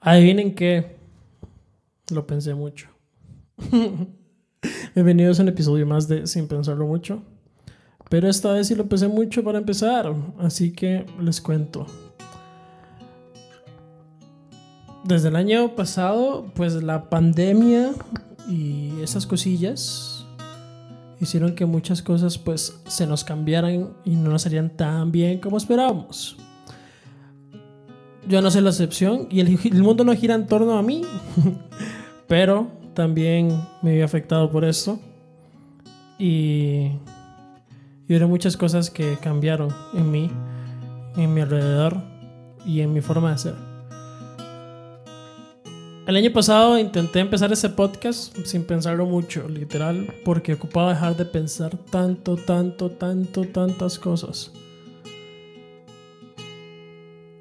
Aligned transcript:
Adivinen 0.00 0.54
que 0.54 0.96
lo 2.12 2.26
pensé 2.26 2.54
mucho. 2.54 2.88
Bienvenidos 4.94 5.40
a 5.40 5.42
un 5.42 5.48
episodio 5.48 5.86
más 5.86 6.06
de 6.06 6.26
Sin 6.26 6.46
Pensarlo 6.46 6.86
Mucho. 6.86 7.22
Pero 8.08 8.28
esta 8.28 8.52
vez 8.52 8.68
sí 8.68 8.74
lo 8.74 8.86
pensé 8.86 9.08
mucho 9.08 9.42
para 9.42 9.58
empezar, 9.58 10.14
así 10.38 10.72
que 10.72 11.06
les 11.20 11.40
cuento. 11.40 11.86
Desde 15.02 15.28
el 15.28 15.36
año 15.36 15.74
pasado, 15.74 16.52
pues 16.54 16.74
la 16.74 17.08
pandemia 17.08 17.92
y 18.48 19.00
esas 19.02 19.26
cosillas 19.26 20.26
hicieron 21.20 21.54
que 21.54 21.64
muchas 21.64 22.02
cosas 22.02 22.38
pues 22.38 22.80
se 22.86 23.06
nos 23.06 23.24
cambiaran 23.24 23.94
y 24.04 24.14
no 24.14 24.30
nos 24.30 24.42
salían 24.42 24.76
tan 24.76 25.10
bien 25.10 25.40
como 25.40 25.56
esperábamos 25.56 26.36
yo 28.28 28.42
no 28.42 28.50
soy 28.50 28.62
la 28.62 28.70
excepción 28.70 29.28
y 29.30 29.40
el, 29.40 29.82
mundo 29.82 30.04
no 30.04 30.14
gira 30.14 30.34
en 30.34 30.46
torno 30.46 30.78
a 30.78 30.82
mí, 30.82 31.02
pero 32.26 32.68
también 32.94 33.60
me 33.82 33.94
vi 33.94 34.02
afectado 34.02 34.50
por 34.50 34.64
esto 34.64 34.98
y, 36.18 36.90
y 38.08 38.16
hubo 38.16 38.28
muchas 38.28 38.56
cosas 38.56 38.90
que 38.90 39.16
cambiaron 39.20 39.70
en 39.94 40.10
mí, 40.10 40.30
en 41.16 41.34
mi 41.34 41.40
alrededor 41.40 41.96
y 42.64 42.80
en 42.80 42.92
mi 42.92 43.00
forma 43.00 43.32
de 43.32 43.38
ser. 43.38 43.54
El 46.06 46.14
año 46.14 46.32
pasado 46.32 46.78
intenté 46.78 47.18
empezar 47.18 47.52
ese 47.52 47.68
podcast 47.68 48.36
sin 48.44 48.64
pensarlo 48.64 49.06
mucho, 49.06 49.48
literal, 49.48 50.06
porque 50.24 50.52
ocupaba 50.52 50.90
dejar 50.90 51.16
de 51.16 51.24
pensar 51.24 51.76
tanto, 51.90 52.36
tanto, 52.36 52.90
tanto, 52.90 53.42
tantas 53.42 53.98
cosas. 53.98 54.52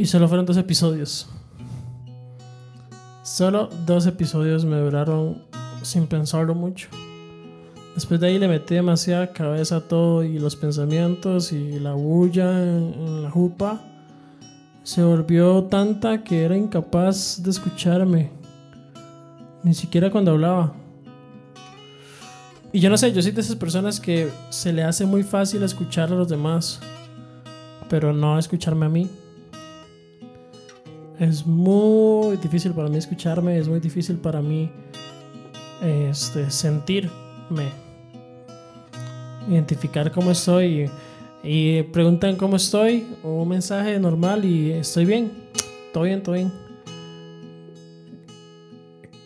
Y 0.00 0.06
solo 0.06 0.28
fueron 0.28 0.46
dos 0.46 0.56
episodios. 0.56 1.28
Solo 3.22 3.68
dos 3.84 4.06
episodios 4.06 4.64
me 4.64 4.78
duraron 4.78 5.42
sin 5.82 6.06
pensarlo 6.06 6.54
mucho. 6.54 6.88
Después 7.94 8.18
de 8.18 8.28
ahí 8.28 8.38
le 8.38 8.48
metí 8.48 8.76
demasiada 8.76 9.34
cabeza 9.34 9.76
a 9.76 9.80
todo 9.82 10.24
y 10.24 10.38
los 10.38 10.56
pensamientos 10.56 11.52
y 11.52 11.78
la 11.78 11.92
bulla 11.92 12.62
en, 12.62 13.24
la 13.24 13.30
jupa 13.30 13.78
se 14.84 15.02
volvió 15.02 15.64
tanta 15.64 16.24
que 16.24 16.44
era 16.44 16.56
incapaz 16.56 17.42
de 17.42 17.50
escucharme. 17.50 18.30
Ni 19.62 19.74
siquiera 19.74 20.10
cuando 20.10 20.30
hablaba. 20.30 20.72
Y 22.72 22.80
yo 22.80 22.88
no 22.88 22.96
sé, 22.96 23.12
yo 23.12 23.20
soy 23.20 23.32
de 23.32 23.42
esas 23.42 23.56
personas 23.56 24.00
que 24.00 24.30
se 24.48 24.72
le 24.72 24.82
hace 24.82 25.04
muy 25.04 25.24
fácil 25.24 25.62
escuchar 25.62 26.10
a 26.10 26.14
los 26.14 26.30
demás, 26.30 26.80
pero 27.90 28.14
no 28.14 28.38
escucharme 28.38 28.86
a 28.86 28.88
mí 28.88 29.06
es 31.20 31.46
muy 31.46 32.38
difícil 32.38 32.72
para 32.72 32.88
mí 32.88 32.96
escucharme, 32.96 33.58
es 33.58 33.68
muy 33.68 33.78
difícil 33.78 34.16
para 34.16 34.40
mí 34.40 34.70
este, 35.82 36.50
sentirme, 36.50 37.68
identificar 39.46 40.10
cómo 40.10 40.30
estoy. 40.30 40.90
Y, 41.44 41.82
preguntan 41.84 42.36
cómo 42.36 42.56
estoy, 42.56 43.06
un 43.22 43.48
mensaje 43.48 43.98
normal 44.00 44.46
y 44.46 44.72
estoy 44.72 45.04
bien, 45.04 45.30
todo 45.92 46.04
bien, 46.04 46.22
todo 46.22 46.34
bien. 46.36 46.52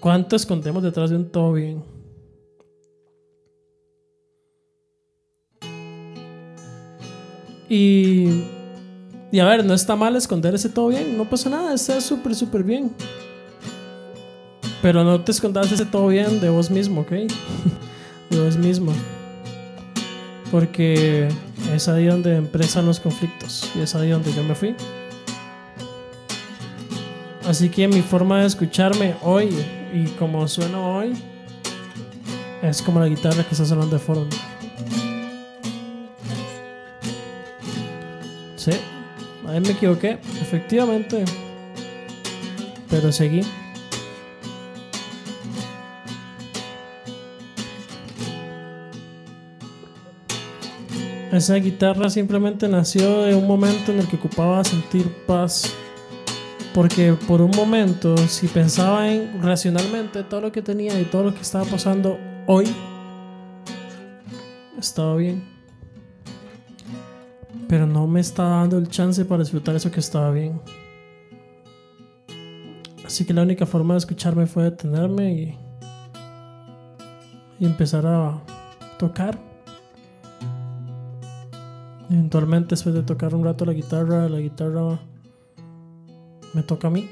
¿Cuánto 0.00 0.34
escondemos 0.34 0.82
detrás 0.82 1.10
de 1.10 1.16
un 1.16 1.30
todo 1.30 1.52
bien? 1.52 1.82
Y 7.68 8.53
y 9.34 9.40
a 9.40 9.46
ver, 9.46 9.64
no 9.64 9.74
está 9.74 9.96
mal 9.96 10.14
esconder 10.14 10.54
ese 10.54 10.68
todo 10.68 10.86
bien, 10.86 11.18
no 11.18 11.28
pasa 11.28 11.50
nada, 11.50 11.74
está 11.74 12.00
súper, 12.00 12.36
súper 12.36 12.62
bien. 12.62 12.92
Pero 14.80 15.02
no 15.02 15.20
te 15.22 15.32
escondas 15.32 15.72
ese 15.72 15.84
todo 15.86 16.06
bien 16.06 16.38
de 16.38 16.50
vos 16.50 16.70
mismo, 16.70 17.00
¿ok? 17.00 17.10
de 18.30 18.40
vos 18.40 18.56
mismo. 18.56 18.92
Porque 20.52 21.28
es 21.74 21.89
ahí 21.89 22.06
donde 22.06 22.36
empiezan 22.36 22.86
los 22.86 23.00
conflictos 23.00 23.68
y 23.74 23.80
es 23.80 23.96
ahí 23.96 24.11
donde 24.11 24.33
yo 24.33 24.45
me 24.45 24.55
fui. 24.55 24.77
Así 27.48 27.68
que 27.68 27.89
mi 27.89 28.02
forma 28.02 28.42
de 28.42 28.46
escucharme 28.46 29.16
hoy 29.20 29.48
y 29.92 30.11
como 30.11 30.46
sueno 30.46 30.98
hoy 30.98 31.12
es 32.62 32.80
como 32.80 33.01
la 33.01 33.08
guitarra 33.08 33.42
que 33.42 33.51
está 33.51 33.64
sonando 33.64 33.96
de 33.96 34.01
fondo. 34.01 34.36
Sí. 38.55 38.70
Ahí 39.54 39.60
me 39.60 39.70
equivoqué, 39.70 40.18
efectivamente. 40.42 41.24
Pero 42.90 43.12
seguí. 43.12 43.42
Esa 51.30 51.54
guitarra 51.54 52.10
simplemente 52.10 52.66
nació 52.66 53.22
de 53.22 53.36
un 53.36 53.46
momento 53.46 53.92
en 53.92 54.00
el 54.00 54.08
que 54.08 54.16
ocupaba 54.16 54.64
sentir 54.64 55.08
paz. 55.24 55.72
Porque 56.74 57.12
por 57.12 57.40
un 57.40 57.52
momento, 57.52 58.16
si 58.26 58.48
pensaba 58.48 59.08
en 59.08 59.40
racionalmente 59.40 60.24
todo 60.24 60.40
lo 60.40 60.50
que 60.50 60.62
tenía 60.62 61.00
y 61.00 61.04
todo 61.04 61.22
lo 61.22 61.32
que 61.32 61.42
estaba 61.42 61.64
pasando 61.64 62.18
hoy, 62.48 62.66
estaba 64.76 65.14
bien 65.14 65.53
pero 67.68 67.86
no 67.86 68.06
me 68.06 68.20
estaba 68.20 68.56
dando 68.60 68.78
el 68.78 68.88
chance 68.88 69.24
para 69.24 69.42
disfrutar 69.42 69.74
eso 69.76 69.90
que 69.90 70.00
estaba 70.00 70.30
bien. 70.30 70.60
Así 73.04 73.24
que 73.24 73.34
la 73.34 73.42
única 73.42 73.66
forma 73.66 73.94
de 73.94 73.98
escucharme 73.98 74.46
fue 74.46 74.64
detenerme 74.64 75.32
y, 75.32 75.58
y 77.60 77.66
empezar 77.66 78.06
a 78.06 78.42
tocar. 78.98 79.38
Eventualmente, 82.10 82.70
después 82.70 82.94
de 82.94 83.02
tocar 83.02 83.34
un 83.34 83.44
rato 83.44 83.64
la 83.64 83.72
guitarra, 83.72 84.28
la 84.28 84.38
guitarra 84.38 84.98
me 86.52 86.62
toca 86.62 86.88
a 86.88 86.90
mí. 86.90 87.08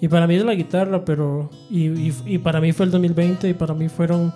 Y 0.00 0.08
para 0.08 0.26
mí 0.26 0.34
es 0.34 0.44
la 0.44 0.54
guitarra, 0.54 1.04
pero. 1.04 1.48
Y, 1.70 2.12
y 2.26 2.38
para 2.38 2.60
mí 2.60 2.72
fue 2.72 2.86
el 2.86 2.92
2020 2.92 3.48
y 3.48 3.54
para 3.54 3.72
mí 3.72 3.88
fueron 3.88 4.32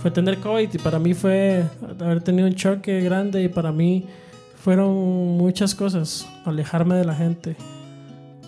fue 0.00 0.10
tener 0.10 0.38
COVID 0.38 0.68
y 0.72 0.78
para 0.78 0.98
mí 0.98 1.12
fue 1.12 1.64
haber 2.00 2.22
tenido 2.22 2.46
un 2.46 2.54
choque 2.54 3.00
grande 3.00 3.42
y 3.42 3.48
para 3.48 3.72
mí 3.72 4.06
fueron 4.54 4.94
muchas 5.36 5.74
cosas. 5.74 6.28
Alejarme 6.44 6.94
de 6.94 7.04
la 7.04 7.14
gente, 7.14 7.56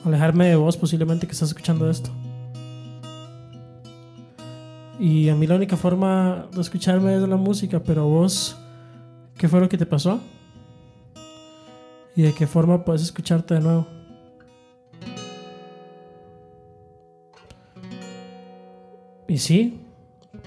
alejarme 0.05 0.49
de 0.49 0.57
vos 0.57 0.77
posiblemente 0.77 1.27
que 1.27 1.33
estás 1.33 1.49
escuchando 1.49 1.91
esto. 1.91 2.11
Y 4.99 5.29
a 5.29 5.35
mí 5.35 5.47
la 5.47 5.57
única 5.57 5.77
forma 5.77 6.47
de 6.53 6.61
escucharme 6.61 7.17
es 7.17 7.23
la 7.23 7.37
música, 7.37 7.81
pero 7.81 8.07
vos, 8.07 8.57
¿qué 9.37 9.49
fue 9.49 9.59
lo 9.59 9.69
que 9.69 9.79
te 9.79 9.87
pasó? 9.87 10.21
¿Y 12.15 12.23
de 12.23 12.35
qué 12.35 12.47
forma 12.47 12.85
puedes 12.85 13.03
escucharte 13.03 13.55
de 13.55 13.61
nuevo? 13.61 13.87
Y 19.27 19.39
sí, 19.39 19.81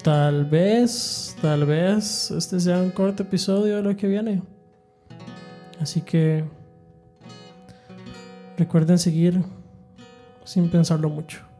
Tal 0.01 0.45
vez, 0.45 1.35
tal 1.41 1.65
vez 1.65 2.31
este 2.31 2.59
sea 2.59 2.81
un 2.81 2.91
corto 2.91 3.23
episodio 3.23 3.77
de 3.77 3.83
lo 3.83 3.95
que 3.95 4.07
viene. 4.07 4.41
Así 5.79 6.01
que 6.01 6.45
recuerden 8.57 8.97
seguir 8.97 9.43
sin 10.45 10.69
pensarlo 10.69 11.09
mucho. 11.09 11.52